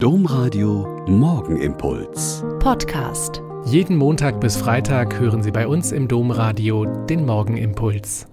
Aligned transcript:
Domradio 0.00 1.04
Morgenimpuls. 1.08 2.44
Podcast. 2.60 3.42
Jeden 3.64 3.96
Montag 3.96 4.40
bis 4.40 4.56
Freitag 4.56 5.18
hören 5.18 5.42
Sie 5.42 5.50
bei 5.50 5.66
uns 5.66 5.90
im 5.90 6.06
Domradio 6.06 6.84
den 6.84 7.26
Morgenimpuls. 7.26 8.28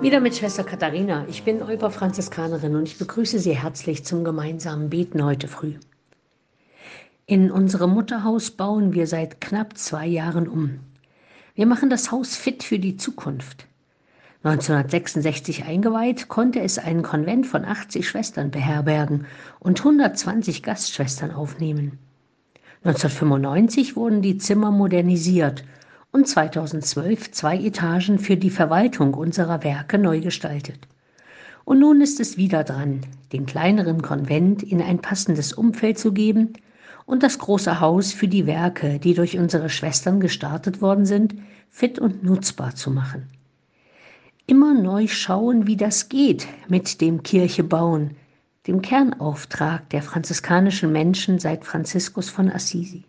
Wieder 0.00 0.20
mit 0.20 0.36
Schwester 0.36 0.62
Katharina. 0.62 1.26
Ich 1.28 1.42
bin 1.42 1.60
Euper 1.64 1.90
Franziskanerin 1.90 2.76
und 2.76 2.84
ich 2.84 2.96
begrüße 2.96 3.40
Sie 3.40 3.56
herzlich 3.56 4.04
zum 4.04 4.22
gemeinsamen 4.22 4.88
Beten 4.88 5.24
heute 5.24 5.48
früh. 5.48 5.74
In 7.26 7.50
unserem 7.50 7.90
Mutterhaus 7.90 8.52
bauen 8.52 8.92
wir 8.92 9.08
seit 9.08 9.40
knapp 9.40 9.76
zwei 9.76 10.06
Jahren 10.06 10.46
um. 10.46 10.78
Wir 11.56 11.66
machen 11.66 11.90
das 11.90 12.12
Haus 12.12 12.36
fit 12.36 12.62
für 12.62 12.78
die 12.78 12.96
Zukunft. 12.96 13.67
1966 14.48 15.64
eingeweiht, 15.66 16.28
konnte 16.28 16.60
es 16.60 16.78
einen 16.78 17.02
Konvent 17.02 17.46
von 17.46 17.66
80 17.66 18.08
Schwestern 18.08 18.50
beherbergen 18.50 19.26
und 19.60 19.78
120 19.78 20.62
Gastschwestern 20.62 21.32
aufnehmen. 21.32 21.98
1995 22.82 23.94
wurden 23.94 24.22
die 24.22 24.38
Zimmer 24.38 24.70
modernisiert 24.70 25.64
und 26.12 26.26
2012 26.26 27.30
zwei 27.32 27.58
Etagen 27.58 28.18
für 28.18 28.38
die 28.38 28.48
Verwaltung 28.48 29.12
unserer 29.12 29.62
Werke 29.64 29.98
neu 29.98 30.20
gestaltet. 30.20 30.88
Und 31.66 31.80
nun 31.80 32.00
ist 32.00 32.18
es 32.18 32.38
wieder 32.38 32.64
dran, 32.64 33.02
den 33.34 33.44
kleineren 33.44 34.00
Konvent 34.00 34.62
in 34.62 34.80
ein 34.80 35.00
passendes 35.00 35.52
Umfeld 35.52 35.98
zu 35.98 36.12
geben 36.12 36.54
und 37.04 37.22
das 37.22 37.38
große 37.38 37.80
Haus 37.80 38.14
für 38.14 38.28
die 38.28 38.46
Werke, 38.46 38.98
die 38.98 39.12
durch 39.12 39.38
unsere 39.38 39.68
Schwestern 39.68 40.20
gestartet 40.20 40.80
worden 40.80 41.04
sind, 41.04 41.34
fit 41.68 41.98
und 41.98 42.24
nutzbar 42.24 42.74
zu 42.74 42.90
machen 42.90 43.28
immer 44.48 44.72
neu 44.72 45.06
schauen, 45.06 45.66
wie 45.66 45.76
das 45.76 46.08
geht 46.08 46.48
mit 46.68 47.02
dem 47.02 47.22
Kirche 47.22 47.62
bauen, 47.62 48.16
dem 48.66 48.80
Kernauftrag 48.80 49.88
der 49.90 50.02
franziskanischen 50.02 50.90
Menschen 50.90 51.38
seit 51.38 51.66
Franziskus 51.66 52.30
von 52.30 52.50
Assisi. 52.50 53.04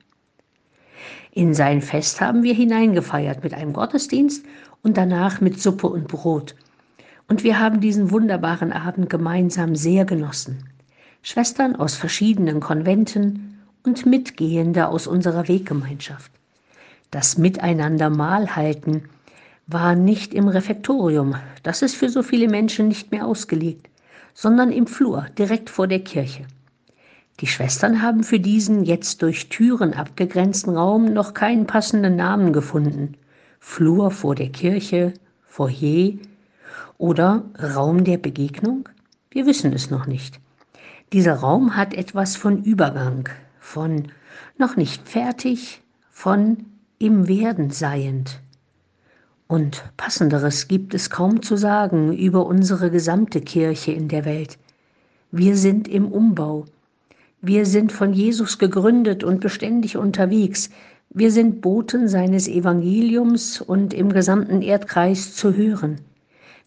In 1.31 1.53
sein 1.53 1.81
Fest 1.81 2.19
haben 2.19 2.43
wir 2.43 2.53
hineingefeiert 2.53 3.41
mit 3.41 3.53
einem 3.53 3.71
Gottesdienst 3.71 4.45
und 4.83 4.97
danach 4.97 5.39
mit 5.39 5.61
Suppe 5.61 5.87
und 5.87 6.09
Brot. 6.09 6.55
Und 7.29 7.43
wir 7.43 7.57
haben 7.57 7.79
diesen 7.79 8.11
wunderbaren 8.11 8.73
Abend 8.73 9.09
gemeinsam 9.09 9.75
sehr 9.75 10.03
genossen. 10.03 10.65
Schwestern 11.21 11.75
aus 11.77 11.95
verschiedenen 11.95 12.59
Konventen 12.59 13.59
und 13.83 14.05
Mitgehende 14.05 14.89
aus 14.89 15.07
unserer 15.07 15.47
Weggemeinschaft. 15.47 16.31
Das 17.11 17.37
Miteinander 17.37 18.09
Mahl 18.09 18.55
halten, 18.57 19.03
war 19.71 19.93
nicht 19.93 20.33
im 20.33 20.47
Refektorium, 20.47 21.35
das 21.61 21.83
ist 21.83 21.95
für 21.95 22.09
so 22.09 22.23
viele 22.23 22.47
Menschen 22.47 22.87
nicht 22.87 23.11
mehr 23.11 23.27
ausgelegt, 23.27 23.87
sondern 24.33 24.71
im 24.71 24.87
Flur, 24.87 25.27
direkt 25.37 25.69
vor 25.69 25.85
der 25.85 25.99
Kirche. 25.99 26.47
Die 27.39 27.47
Schwestern 27.47 28.01
haben 28.01 28.23
für 28.23 28.39
diesen 28.39 28.83
jetzt 28.83 29.21
durch 29.21 29.47
Türen 29.49 29.93
abgegrenzten 29.93 30.75
Raum 30.75 31.13
noch 31.13 31.35
keinen 31.35 31.67
passenden 31.67 32.15
Namen 32.15 32.51
gefunden. 32.51 33.15
Flur 33.59 34.09
vor 34.09 34.33
der 34.33 34.49
Kirche, 34.49 35.13
Foyer 35.47 36.13
oder 36.97 37.43
Raum 37.75 38.03
der 38.03 38.17
Begegnung? 38.17 38.89
Wir 39.29 39.45
wissen 39.45 39.71
es 39.73 39.91
noch 39.91 40.07
nicht. 40.07 40.39
Dieser 41.13 41.35
Raum 41.35 41.75
hat 41.75 41.93
etwas 41.93 42.35
von 42.35 42.63
Übergang, 42.63 43.29
von 43.59 44.11
noch 44.57 44.75
nicht 44.75 45.07
fertig, 45.07 45.81
von 46.11 46.65
im 46.97 47.27
Werden 47.27 47.69
seiend. 47.69 48.41
Und 49.51 49.83
passenderes 49.97 50.67
gibt 50.67 50.93
es 50.93 51.09
kaum 51.09 51.41
zu 51.41 51.57
sagen 51.57 52.15
über 52.15 52.45
unsere 52.45 52.91
gesamte 52.91 53.41
Kirche 53.41 53.91
in 53.91 54.07
der 54.07 54.23
Welt. 54.23 54.59
Wir 55.31 55.55
sind 55.55 55.87
im 55.87 56.11
Umbau. 56.11 56.65
Wir 57.41 57.65
sind 57.65 57.91
von 57.91 58.13
Jesus 58.13 58.59
gegründet 58.59 59.23
und 59.23 59.39
beständig 59.39 59.97
unterwegs. 59.97 60.69
Wir 61.09 61.31
sind 61.31 61.61
Boten 61.61 62.07
seines 62.07 62.47
Evangeliums 62.47 63.59
und 63.59 63.91
im 63.91 64.13
gesamten 64.13 64.61
Erdkreis 64.61 65.33
zu 65.33 65.55
hören. 65.55 65.99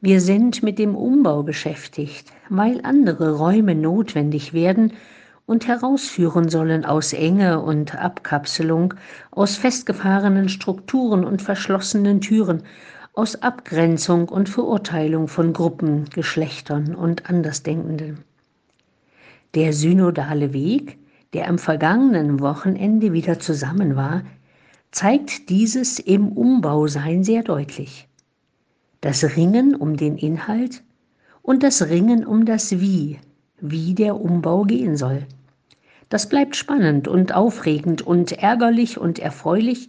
Wir 0.01 0.21
sind 0.21 0.65
mit 0.65 0.81
dem 0.81 0.97
Umbau 0.97 1.45
beschäftigt, 1.45 2.33
weil 2.49 2.81
andere 2.83 3.39
Räume 3.39 3.77
notwendig 3.77 4.55
werden 4.55 4.93
und 5.47 5.67
herausführen 5.67 6.49
sollen 6.49 6.85
aus 6.85 7.13
Enge 7.13 7.61
und 7.61 7.95
Abkapselung, 7.95 8.95
aus 9.31 9.57
festgefahrenen 9.57 10.49
Strukturen 10.49 11.25
und 11.25 11.43
verschlossenen 11.43 12.21
Türen, 12.21 12.63
aus 13.15 13.43
Abgrenzung 13.43 14.29
und 14.29 14.49
Verurteilung 14.49 15.29
von 15.29 15.53
Gruppen, 15.53 16.07
Geschlechtern 16.07 16.95
und 16.95 17.29
Andersdenkenden. 17.29 18.25
Der 19.55 19.73
synodale 19.73 20.53
Weg, 20.55 20.99
der 21.35 21.49
am 21.49 21.59
vergangenen 21.59 22.41
Wochenende 22.41 23.13
wieder 23.13 23.39
zusammen 23.39 23.97
war, 23.97 24.23
zeigt 24.93 25.51
dieses 25.51 25.99
im 25.99 26.29
Umbausein 26.29 27.25
sehr 27.25 27.43
deutlich. 27.43 28.09
Das 29.01 29.37
Ringen 29.37 29.75
um 29.75 29.97
den 29.97 30.17
Inhalt 30.17 30.83
und 31.43 31.63
das 31.63 31.89
Ringen 31.89 32.25
um 32.25 32.47
das 32.47 32.81
Wie 32.81 33.19
wie 33.63 33.95
der 33.95 34.21
Umbau 34.21 34.65
gehen 34.65 34.97
soll. 34.97 35.25
Das 36.09 36.29
bleibt 36.29 36.57
spannend 36.57 37.09
und 37.09 37.35
aufregend 37.35 38.03
und 38.03 38.33
ärgerlich 38.33 38.99
und 38.99 39.19
erfreulich 39.19 39.89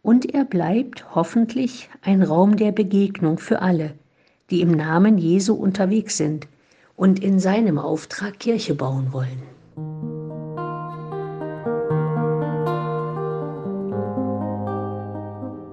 und 0.00 0.32
er 0.32 0.44
bleibt 0.44 1.14
hoffentlich 1.14 1.90
ein 2.00 2.22
Raum 2.22 2.56
der 2.56 2.72
Begegnung 2.72 3.38
für 3.38 3.60
alle, 3.60 3.92
die 4.48 4.62
im 4.62 4.70
Namen 4.70 5.18
Jesu 5.18 5.52
unterwegs 5.54 6.16
sind 6.16 6.46
und 6.96 7.22
in 7.22 7.40
seinem 7.40 7.78
Auftrag 7.78 8.38
Kirche 8.38 8.74
bauen 8.74 9.12
wollen. 9.12 9.42